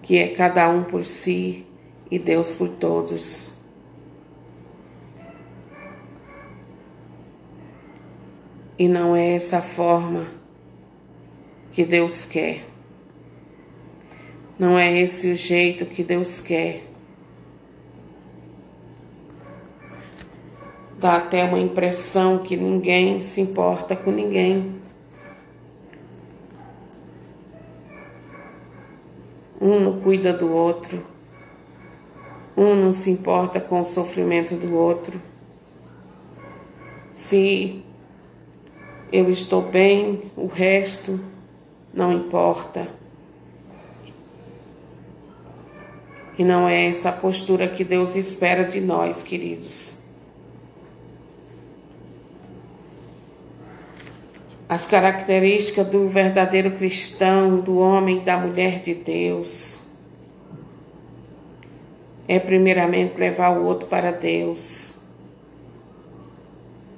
que 0.01 0.17
é 0.17 0.27
cada 0.27 0.69
um 0.69 0.83
por 0.83 1.03
si 1.03 1.65
e 2.11 2.19
Deus 2.19 2.53
por 2.53 2.69
todos. 2.69 3.54
E 8.77 8.87
não 8.87 9.15
é 9.15 9.35
essa 9.35 9.61
forma 9.61 10.27
que 11.71 11.85
Deus 11.85 12.25
quer. 12.25 12.65
Não 14.57 14.77
é 14.77 14.99
esse 14.99 15.31
o 15.31 15.35
jeito 15.35 15.85
que 15.85 16.03
Deus 16.03 16.39
quer. 16.39 16.83
Dá 20.97 21.17
até 21.17 21.43
uma 21.43 21.59
impressão 21.59 22.39
que 22.39 22.55
ninguém 22.57 23.19
se 23.19 23.41
importa 23.41 23.95
com 23.95 24.11
ninguém. 24.11 24.75
Um 29.59 29.79
não 29.79 29.99
cuida 29.99 30.31
do 30.31 30.51
outro. 30.51 31.05
Um 32.55 32.75
não 32.75 32.91
se 32.91 33.09
importa 33.09 33.59
com 33.59 33.81
o 33.81 33.85
sofrimento 33.85 34.55
do 34.55 34.73
outro. 34.73 35.21
Se 37.11 37.83
eu 39.11 39.29
estou 39.29 39.61
bem, 39.61 40.23
o 40.35 40.47
resto 40.47 41.19
não 41.93 42.11
importa. 42.11 42.87
E 46.37 46.43
não 46.43 46.67
é 46.67 46.87
essa 46.87 47.11
postura 47.11 47.67
que 47.67 47.83
Deus 47.83 48.15
espera 48.15 48.65
de 48.65 48.81
nós, 48.81 49.21
queridos. 49.21 49.95
as 54.67 54.87
características 54.87 55.87
do 55.87 56.07
verdadeiro 56.07 56.71
cristão, 56.71 57.59
do 57.59 57.77
homem 57.77 58.17
e 58.17 58.21
da 58.21 58.37
mulher 58.37 58.81
de 58.81 58.95
Deus. 58.95 59.79
É 62.27 62.39
primeiramente 62.39 63.19
levar 63.19 63.57
o 63.57 63.63
outro 63.63 63.87
para 63.87 64.11
Deus. 64.11 64.93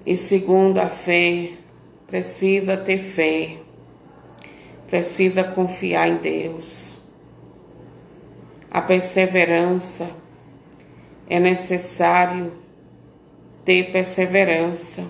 E 0.05 0.15
segundo 0.15 0.79
a 0.79 0.87
fé, 0.87 1.51
precisa 2.07 2.75
ter 2.75 2.99
fé. 2.99 3.57
Precisa 4.87 5.43
confiar 5.43 6.07
em 6.07 6.17
Deus. 6.17 7.01
A 8.71 8.81
perseverança 8.81 10.09
é 11.29 11.39
necessário 11.39 12.53
ter 13.65 13.91
perseverança, 13.91 15.05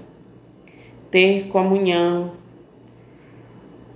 ter 1.12 1.48
comunhão, 1.48 2.34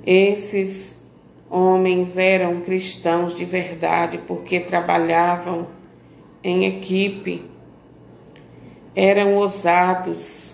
Esses 0.05 1.03
homens 1.49 2.17
eram 2.17 2.61
cristãos 2.61 3.35
de 3.35 3.45
verdade 3.45 4.17
porque 4.25 4.59
trabalhavam 4.59 5.67
em 6.43 6.65
equipe, 6.65 7.45
eram 8.95 9.35
ousados, 9.35 10.50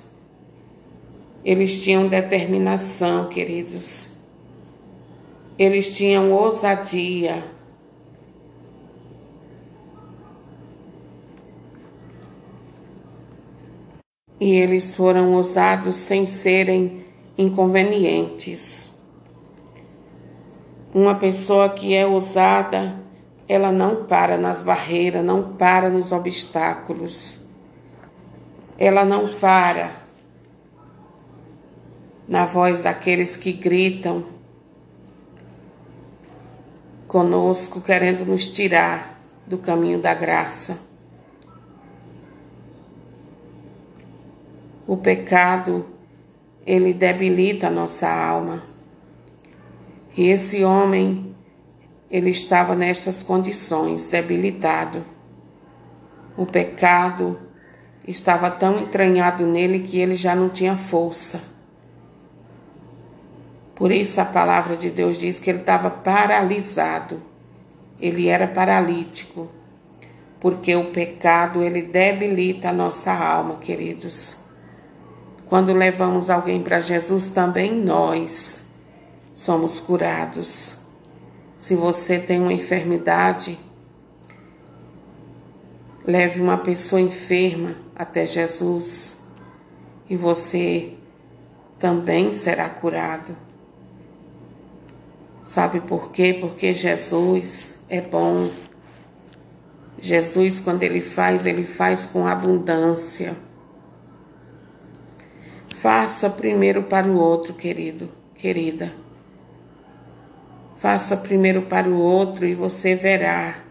eles 1.48 1.82
tinham 1.82 2.10
determinação, 2.10 3.30
queridos, 3.30 4.10
eles 5.58 5.96
tinham 5.96 6.30
ousadia. 6.30 7.42
E 14.38 14.56
eles 14.56 14.94
foram 14.94 15.32
ousados 15.36 15.96
sem 15.96 16.26
serem 16.26 17.06
inconvenientes. 17.38 18.94
Uma 20.94 21.16
pessoa 21.16 21.70
que 21.70 21.96
é 21.96 22.06
ousada, 22.06 23.02
ela 23.48 23.72
não 23.72 24.04
para 24.04 24.38
nas 24.38 24.62
barreiras, 24.62 25.24
não 25.24 25.54
para 25.54 25.90
nos 25.90 26.12
obstáculos. 26.12 27.40
Ela 28.78 29.06
não 29.06 29.30
para 29.36 30.07
na 32.28 32.46
voz 32.46 32.82
daqueles 32.82 33.38
que 33.38 33.54
gritam 33.54 34.26
conosco, 37.08 37.80
querendo 37.80 38.26
nos 38.26 38.48
tirar 38.48 39.20
do 39.46 39.58
caminho 39.58 40.00
da 40.00 40.14
graça. 40.14 40.80
O 44.86 44.98
pecado, 44.98 45.86
ele 46.66 46.94
debilita 46.94 47.68
a 47.68 47.72
nossa 47.72 48.10
alma. 48.10 48.64
E 50.18 50.28
esse 50.28 50.64
homem, 50.64 51.36
ele 52.10 52.30
estava 52.30 52.76
nestas 52.76 53.24
condições, 53.24 54.10
debilitado. 54.10 55.04
O 56.36 56.46
pecado 56.46 57.40
estava 58.08 58.50
tão 58.50 58.80
entranhado 58.80 59.46
nele 59.46 59.80
que 59.80 59.98
ele 59.98 60.16
já 60.16 60.36
não 60.36 60.50
tinha 60.50 60.76
força. 60.76 61.57
Por 63.78 63.92
isso 63.92 64.20
a 64.20 64.26
palavra 64.26 64.76
de 64.76 64.90
Deus 64.90 65.20
diz 65.20 65.40
que 65.40 65.52
ele 65.52 65.60
estava 65.60 65.92
paralisado. 65.92 67.22
Ele 68.02 68.28
era 68.28 68.48
paralítico. 68.48 69.48
Porque 70.40 70.76
o 70.76 70.86
pecado, 70.86 71.62
ele 71.62 71.84
debilita 71.84 72.70
a 72.70 72.74
nossa 72.74 73.14
alma, 73.14 73.58
queridos. 73.58 74.36
Quando 75.46 75.74
levamos 75.74 76.30
alguém 76.30 76.62
para 76.62 76.80
Jesus, 76.80 77.30
também 77.30 77.72
nós 77.72 78.66
somos 79.32 79.80
curados. 79.80 80.78
Se 81.56 81.76
você 81.76 82.18
tem 82.18 82.42
uma 82.42 82.54
enfermidade, 82.54 83.60
leve 86.04 86.42
uma 86.42 86.58
pessoa 86.58 87.00
enferma 87.00 87.76
até 87.96 88.26
Jesus 88.26 89.20
e 90.10 90.18
você 90.18 90.94
também 91.78 92.32
será 92.32 92.70
curado. 92.70 93.47
Sabe 95.48 95.80
por 95.80 96.12
quê? 96.12 96.38
Porque 96.42 96.74
Jesus 96.74 97.80
é 97.88 98.02
bom. 98.02 98.52
Jesus, 99.98 100.60
quando 100.60 100.84
ele 100.84 101.00
faz, 101.00 101.46
ele 101.46 101.64
faz 101.64 102.06
com 102.06 102.28
abundância. 102.28 103.34
Faça 105.78 106.30
primeiro 106.30 106.84
para 106.84 107.08
o 107.08 107.16
outro, 107.16 107.54
querido, 107.54 108.10
querida. 108.36 108.92
Faça 110.82 111.16
primeiro 111.16 111.62
para 111.62 111.88
o 111.88 111.98
outro 111.98 112.46
e 112.46 112.54
você 112.54 112.94
verá 112.94 113.64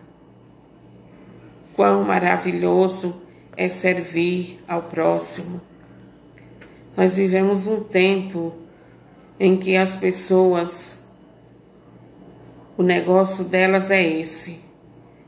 quão 1.74 2.04
maravilhoso 2.04 3.20
é 3.54 3.68
servir 3.68 4.58
ao 4.66 4.84
próximo. 4.84 5.60
Nós 6.96 7.18
vivemos 7.18 7.66
um 7.66 7.84
tempo 7.84 8.54
em 9.38 9.58
que 9.58 9.76
as 9.76 9.98
pessoas, 9.98 11.05
o 12.78 12.82
negócio 12.82 13.42
delas 13.42 13.90
é 13.90 14.06
esse. 14.06 14.60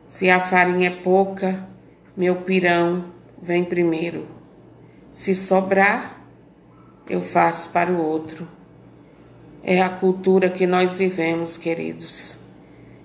Se 0.05 0.29
a 0.29 0.39
farinha 0.39 0.89
é 0.89 1.03
pouca, 1.03 1.67
meu 2.15 2.37
pirão 2.37 3.07
vem 3.41 3.65
primeiro. 3.65 4.27
Se 5.11 5.35
sobrar, 5.35 6.23
eu 7.09 7.23
faço 7.23 7.71
para 7.71 7.91
o 7.91 8.03
outro. 8.03 8.47
É 9.63 9.81
a 9.81 9.89
cultura 9.89 10.51
que 10.51 10.67
nós 10.67 10.99
vivemos, 10.99 11.57
queridos. 11.57 12.37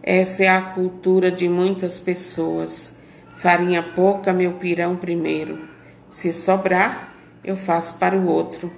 Essa 0.02 0.44
é 0.44 0.50
a 0.50 0.62
cultura 0.62 1.32
de 1.32 1.48
muitas 1.48 1.98
pessoas. 2.00 2.98
Farinha 3.38 3.82
pouca, 3.82 4.34
meu 4.34 4.54
pirão 4.54 4.98
primeiro. 4.98 5.70
Se 6.10 6.34
sobrar, 6.34 7.16
eu 7.44 7.56
faço 7.56 7.98
para 7.98 8.18
o 8.18 8.28
outro. 8.28 8.74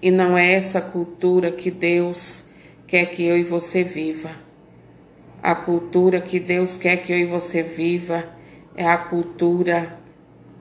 E 0.00 0.10
não 0.10 0.38
é 0.38 0.52
essa 0.52 0.80
cultura 0.80 1.52
que 1.52 1.70
Deus 1.70 2.46
quer 2.86 3.04
que 3.06 3.22
eu 3.22 3.36
e 3.36 3.44
você 3.44 3.84
viva. 3.84 4.49
A 5.42 5.54
cultura 5.54 6.20
que 6.20 6.38
Deus 6.38 6.76
quer 6.76 6.98
que 6.98 7.12
eu 7.12 7.18
e 7.18 7.26
você 7.26 7.62
viva 7.62 8.24
é 8.76 8.86
a 8.86 8.98
cultura 8.98 9.98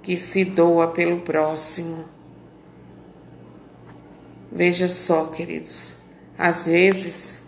que 0.02 0.18
se 0.18 0.46
doa 0.46 0.88
pelo 0.88 1.20
próximo. 1.20 2.06
Veja 4.52 4.88
só, 4.88 5.26
queridos, 5.28 5.96
às 6.38 6.66
vezes 6.66 7.44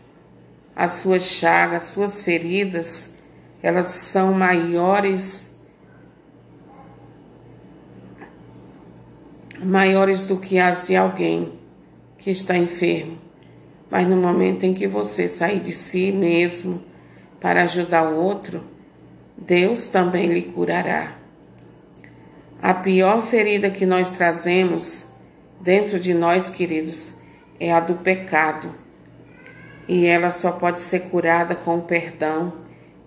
as 0.75 0.93
suas 0.93 1.23
chagas, 1.23 1.83
as 1.83 1.85
suas 1.85 2.21
feridas, 2.21 3.15
elas 3.63 3.87
são 3.87 4.33
maiores 4.33 5.51
maiores 9.63 10.25
do 10.25 10.37
que 10.37 10.57
as 10.57 10.87
de 10.87 10.95
alguém 10.95 11.53
que 12.17 12.31
está 12.31 12.57
enfermo. 12.57 13.17
Mas 13.89 14.07
no 14.07 14.15
momento 14.15 14.63
em 14.63 14.73
que 14.73 14.87
você 14.87 15.29
sair 15.29 15.59
de 15.59 15.71
si 15.71 16.11
mesmo 16.11 16.90
para 17.41 17.63
ajudar 17.63 18.03
o 18.03 18.15
outro, 18.15 18.63
Deus 19.35 19.89
também 19.89 20.27
lhe 20.27 20.43
curará. 20.43 21.13
A 22.61 22.75
pior 22.75 23.23
ferida 23.23 23.71
que 23.71 23.87
nós 23.87 24.11
trazemos 24.11 25.07
dentro 25.59 25.99
de 25.99 26.13
nós, 26.13 26.49
queridos, 26.49 27.15
é 27.59 27.73
a 27.73 27.79
do 27.79 27.95
pecado. 27.95 28.73
E 29.87 30.05
ela 30.05 30.29
só 30.31 30.51
pode 30.51 30.79
ser 30.79 31.09
curada 31.09 31.55
com 31.55 31.79
o 31.79 31.81
perdão 31.81 32.53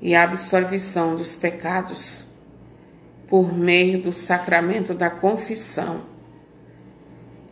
e 0.03 0.15
a 0.15 0.25
absolvição 0.25 1.15
dos 1.15 1.37
pecados 1.37 2.25
por 3.29 3.57
meio 3.57 4.03
do 4.03 4.13
sacramento 4.13 4.93
da 4.93 5.09
confissão. 5.09 6.03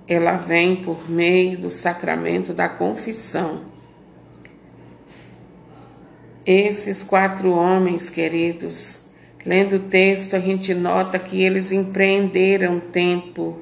Ela 0.08 0.32
vem 0.32 0.76
por 0.76 1.08
meio 1.08 1.56
do 1.56 1.70
sacramento 1.70 2.52
da 2.52 2.68
confissão. 2.68 3.71
Esses 6.44 7.04
quatro 7.04 7.52
homens, 7.52 8.10
queridos, 8.10 9.00
lendo 9.46 9.76
o 9.76 9.80
texto, 9.80 10.34
a 10.34 10.40
gente 10.40 10.74
nota 10.74 11.16
que 11.18 11.40
eles 11.40 11.70
empreenderam 11.70 12.80
tempo 12.80 13.60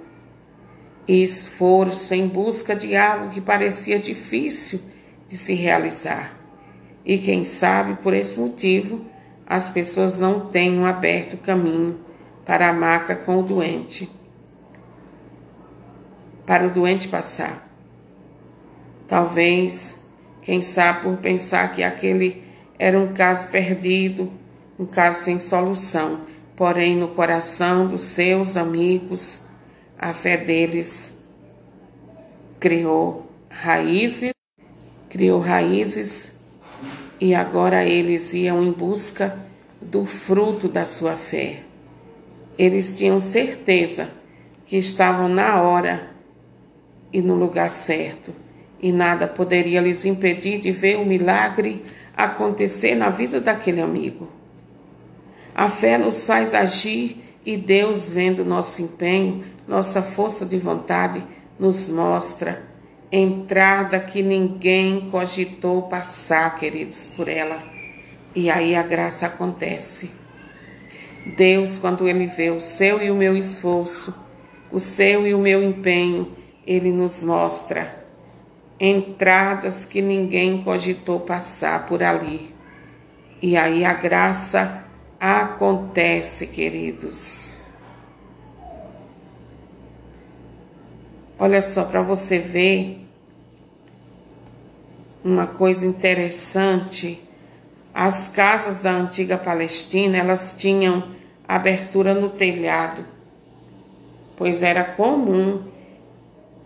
e 1.06 1.22
esforço 1.22 2.14
em 2.14 2.26
busca 2.26 2.74
de 2.74 2.96
algo 2.96 3.30
que 3.30 3.40
parecia 3.40 3.98
difícil 3.98 4.80
de 5.28 5.36
se 5.36 5.52
realizar. 5.52 6.38
E 7.04 7.18
quem 7.18 7.44
sabe 7.44 8.02
por 8.02 8.14
esse 8.14 8.40
motivo 8.40 9.04
as 9.46 9.68
pessoas 9.68 10.18
não 10.18 10.46
tenham 10.46 10.86
aberto 10.86 11.34
o 11.34 11.38
caminho 11.38 11.98
para 12.46 12.68
a 12.68 12.72
maca 12.72 13.16
com 13.16 13.40
o 13.40 13.42
doente, 13.42 14.08
para 16.46 16.66
o 16.66 16.70
doente 16.70 17.08
passar. 17.08 17.68
Talvez, 19.08 20.02
quem 20.40 20.62
sabe, 20.62 21.02
por 21.02 21.16
pensar 21.16 21.72
que 21.72 21.82
aquele 21.82 22.49
era 22.80 22.98
um 22.98 23.12
caso 23.12 23.48
perdido, 23.48 24.32
um 24.78 24.86
caso 24.86 25.24
sem 25.24 25.38
solução, 25.38 26.22
porém 26.56 26.96
no 26.96 27.08
coração 27.08 27.86
dos 27.86 28.00
seus 28.00 28.56
amigos 28.56 29.42
a 29.98 30.14
fé 30.14 30.38
deles 30.38 31.22
criou 32.58 33.30
raízes, 33.50 34.32
criou 35.10 35.40
raízes 35.40 36.40
e 37.20 37.34
agora 37.34 37.84
eles 37.84 38.32
iam 38.32 38.62
em 38.62 38.72
busca 38.72 39.38
do 39.78 40.06
fruto 40.06 40.66
da 40.66 40.86
sua 40.86 41.16
fé. 41.16 41.60
Eles 42.56 42.96
tinham 42.96 43.20
certeza 43.20 44.08
que 44.64 44.78
estavam 44.78 45.28
na 45.28 45.60
hora 45.60 46.08
e 47.12 47.20
no 47.20 47.34
lugar 47.34 47.70
certo, 47.70 48.32
e 48.80 48.90
nada 48.90 49.26
poderia 49.26 49.82
lhes 49.82 50.06
impedir 50.06 50.60
de 50.60 50.72
ver 50.72 50.96
o 50.96 51.04
milagre 51.04 51.84
acontecer 52.24 52.94
na 52.94 53.10
vida 53.10 53.40
daquele 53.40 53.80
amigo. 53.80 54.28
A 55.54 55.68
fé 55.68 55.98
nos 55.98 56.26
faz 56.26 56.54
agir 56.54 57.24
e 57.44 57.56
Deus, 57.56 58.10
vendo 58.10 58.44
nosso 58.44 58.82
empenho, 58.82 59.44
nossa 59.66 60.02
força 60.02 60.44
de 60.44 60.58
vontade, 60.58 61.22
nos 61.58 61.88
mostra 61.88 62.62
entrada 63.12 63.98
que 63.98 64.22
ninguém 64.22 65.10
cogitou 65.10 65.82
passar, 65.82 66.54
queridos, 66.56 67.06
por 67.06 67.28
ela. 67.28 67.62
E 68.34 68.48
aí 68.48 68.76
a 68.76 68.82
graça 68.82 69.26
acontece. 69.26 70.10
Deus, 71.36 71.78
quando 71.78 72.08
Ele 72.08 72.26
vê 72.26 72.50
o 72.50 72.60
seu 72.60 73.02
e 73.02 73.10
o 73.10 73.14
meu 73.14 73.36
esforço, 73.36 74.14
o 74.70 74.78
seu 74.78 75.26
e 75.26 75.34
o 75.34 75.38
meu 75.38 75.62
empenho, 75.62 76.32
Ele 76.66 76.92
nos 76.92 77.22
mostra 77.22 77.99
entradas 78.80 79.84
que 79.84 80.00
ninguém 80.00 80.64
cogitou 80.64 81.20
passar 81.20 81.86
por 81.86 82.02
ali. 82.02 82.54
E 83.42 83.56
aí 83.56 83.84
a 83.84 83.92
graça 83.92 84.84
acontece, 85.20 86.46
queridos. 86.46 87.54
Olha 91.38 91.60
só, 91.60 91.84
para 91.84 92.02
você 92.02 92.38
ver 92.38 93.06
uma 95.22 95.46
coisa 95.46 95.84
interessante, 95.84 97.22
as 97.94 98.28
casas 98.28 98.82
da 98.82 98.92
antiga 98.92 99.36
Palestina, 99.36 100.16
elas 100.16 100.54
tinham 100.56 101.04
abertura 101.46 102.14
no 102.14 102.30
telhado, 102.30 103.04
pois 104.36 104.62
era 104.62 104.84
comum 104.84 105.64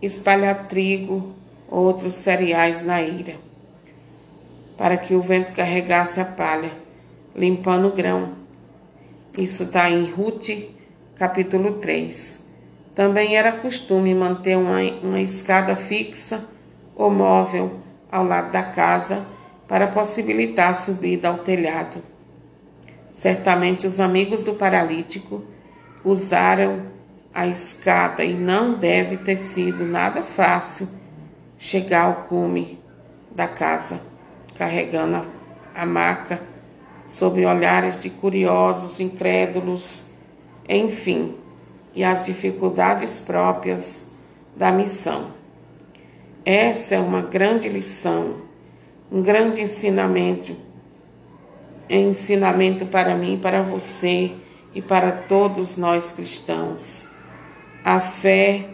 espalhar 0.02 0.68
trigo, 0.68 1.33
outros 1.68 2.14
cereais 2.14 2.84
na 2.84 3.02
ilha, 3.02 3.38
para 4.76 4.96
que 4.96 5.14
o 5.14 5.22
vento 5.22 5.52
carregasse 5.52 6.20
a 6.20 6.24
palha, 6.24 6.72
limpando 7.34 7.88
o 7.88 7.92
grão. 7.92 8.32
Isso 9.36 9.64
está 9.64 9.90
em 9.90 10.04
Ruth, 10.10 10.48
capítulo 11.16 11.74
3. 11.74 12.48
Também 12.94 13.36
era 13.36 13.52
costume 13.52 14.14
manter 14.14 14.56
uma, 14.56 14.80
uma 15.02 15.20
escada 15.20 15.74
fixa 15.74 16.44
ou 16.94 17.10
móvel 17.10 17.80
ao 18.10 18.24
lado 18.24 18.52
da 18.52 18.62
casa 18.62 19.26
para 19.66 19.88
possibilitar 19.88 20.70
a 20.70 20.74
subida 20.74 21.28
ao 21.28 21.38
telhado. 21.38 22.00
Certamente 23.10 23.86
os 23.86 23.98
amigos 23.98 24.44
do 24.44 24.54
paralítico 24.54 25.42
usaram 26.04 26.82
a 27.34 27.46
escada 27.46 28.24
e 28.24 28.34
não 28.34 28.74
deve 28.74 29.16
ter 29.16 29.36
sido 29.36 29.84
nada 29.84 30.22
fácil 30.22 30.88
chegar 31.64 32.02
ao 32.02 32.14
cume 32.24 32.78
da 33.30 33.48
casa, 33.48 34.02
carregando 34.54 35.24
a, 35.74 35.86
maca 35.86 36.38
sob 37.06 37.42
olhares 37.46 38.02
de 38.02 38.10
curiosos, 38.10 39.00
incrédulos, 39.00 40.02
enfim 40.68 41.34
e 41.94 42.04
as 42.04 42.26
dificuldades 42.26 43.18
próprias 43.18 44.12
da 44.54 44.70
missão. 44.70 45.30
Essa 46.44 46.96
é 46.96 46.98
uma 47.00 47.22
grande 47.22 47.66
lição, 47.66 48.42
um 49.10 49.22
grande 49.22 49.62
ensinamento, 49.62 50.54
ensinamento 51.88 52.84
para 52.84 53.14
mim, 53.14 53.38
para 53.40 53.62
você 53.62 54.32
e 54.74 54.82
para 54.82 55.10
todos 55.12 55.78
nós 55.78 56.12
cristãos. 56.12 57.06
A 57.82 58.00
fé, 58.00 58.73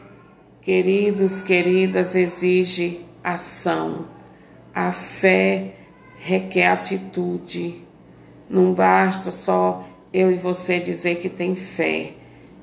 queridos, 0.61 1.43
queridas, 1.43 2.15
exige 2.15 3.01
ação. 3.23 4.07
A 4.75 4.93
fé 4.93 5.75
requer 6.19 6.69
atitude. 6.69 7.83
Não 8.49 8.73
basta 8.73 9.31
só 9.31 9.87
eu 10.13 10.31
e 10.31 10.37
você 10.37 10.79
dizer 10.79 11.17
que 11.17 11.29
tem 11.29 11.55
fé. 11.55 12.15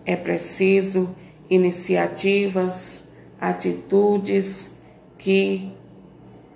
É 0.05 0.15
preciso 0.15 1.15
iniciativas, 1.49 3.12
atitudes 3.39 4.75
que 5.17 5.71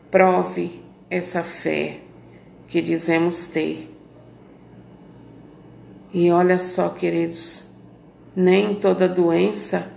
prove 0.10 0.82
essa 1.10 1.43
fé 1.43 1.99
que 2.67 2.82
dizemos 2.82 3.47
ter. 3.47 3.89
E 6.13 6.30
olha 6.30 6.60
só, 6.60 6.89
queridos, 6.89 7.63
nem 8.36 8.75
toda 8.75 9.08
doença 9.08 9.91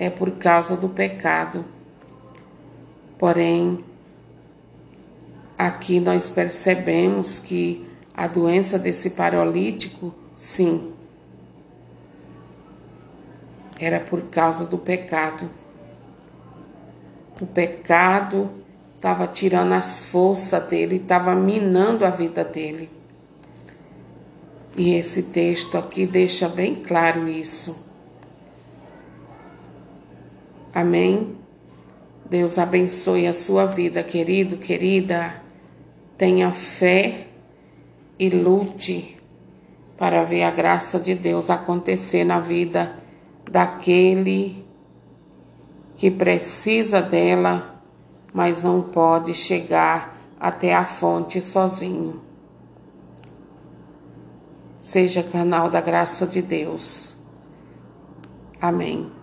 é 0.00 0.08
por 0.08 0.30
causa 0.30 0.78
do 0.78 0.88
pecado. 0.88 1.62
Porém, 3.18 3.84
aqui 5.58 6.00
nós 6.00 6.26
percebemos 6.26 7.38
que 7.38 7.86
a 8.14 8.26
doença 8.26 8.78
desse 8.78 9.10
paralítico, 9.10 10.14
sim, 10.34 10.94
era 13.78 14.00
por 14.00 14.22
causa 14.22 14.64
do 14.64 14.78
pecado. 14.78 15.50
O 17.38 17.44
pecado 17.44 18.50
estava 18.96 19.26
tirando 19.26 19.74
as 19.74 20.06
forças 20.06 20.64
dele, 20.64 20.96
estava 20.96 21.34
minando 21.34 22.06
a 22.06 22.10
vida 22.10 22.42
dele. 22.42 22.88
E 24.74 24.94
esse 24.94 25.24
texto 25.24 25.76
aqui 25.76 26.06
deixa 26.06 26.48
bem 26.48 26.76
claro 26.76 27.28
isso. 27.28 27.89
Amém? 30.72 31.36
Deus 32.28 32.58
abençoe 32.58 33.26
a 33.26 33.32
sua 33.32 33.66
vida, 33.66 34.02
querido, 34.02 34.56
querida. 34.56 35.42
Tenha 36.16 36.52
fé 36.52 37.26
e 38.18 38.30
lute 38.30 39.18
para 39.98 40.22
ver 40.22 40.44
a 40.44 40.50
graça 40.50 41.00
de 41.00 41.14
Deus 41.14 41.50
acontecer 41.50 42.24
na 42.24 42.38
vida 42.38 42.96
daquele 43.50 44.64
que 45.96 46.10
precisa 46.10 47.02
dela, 47.02 47.82
mas 48.32 48.62
não 48.62 48.80
pode 48.80 49.34
chegar 49.34 50.16
até 50.38 50.74
a 50.74 50.86
fonte 50.86 51.40
sozinho. 51.40 52.22
Seja 54.80 55.22
canal 55.22 55.68
da 55.68 55.80
graça 55.80 56.26
de 56.26 56.40
Deus. 56.40 57.14
Amém. 58.58 59.19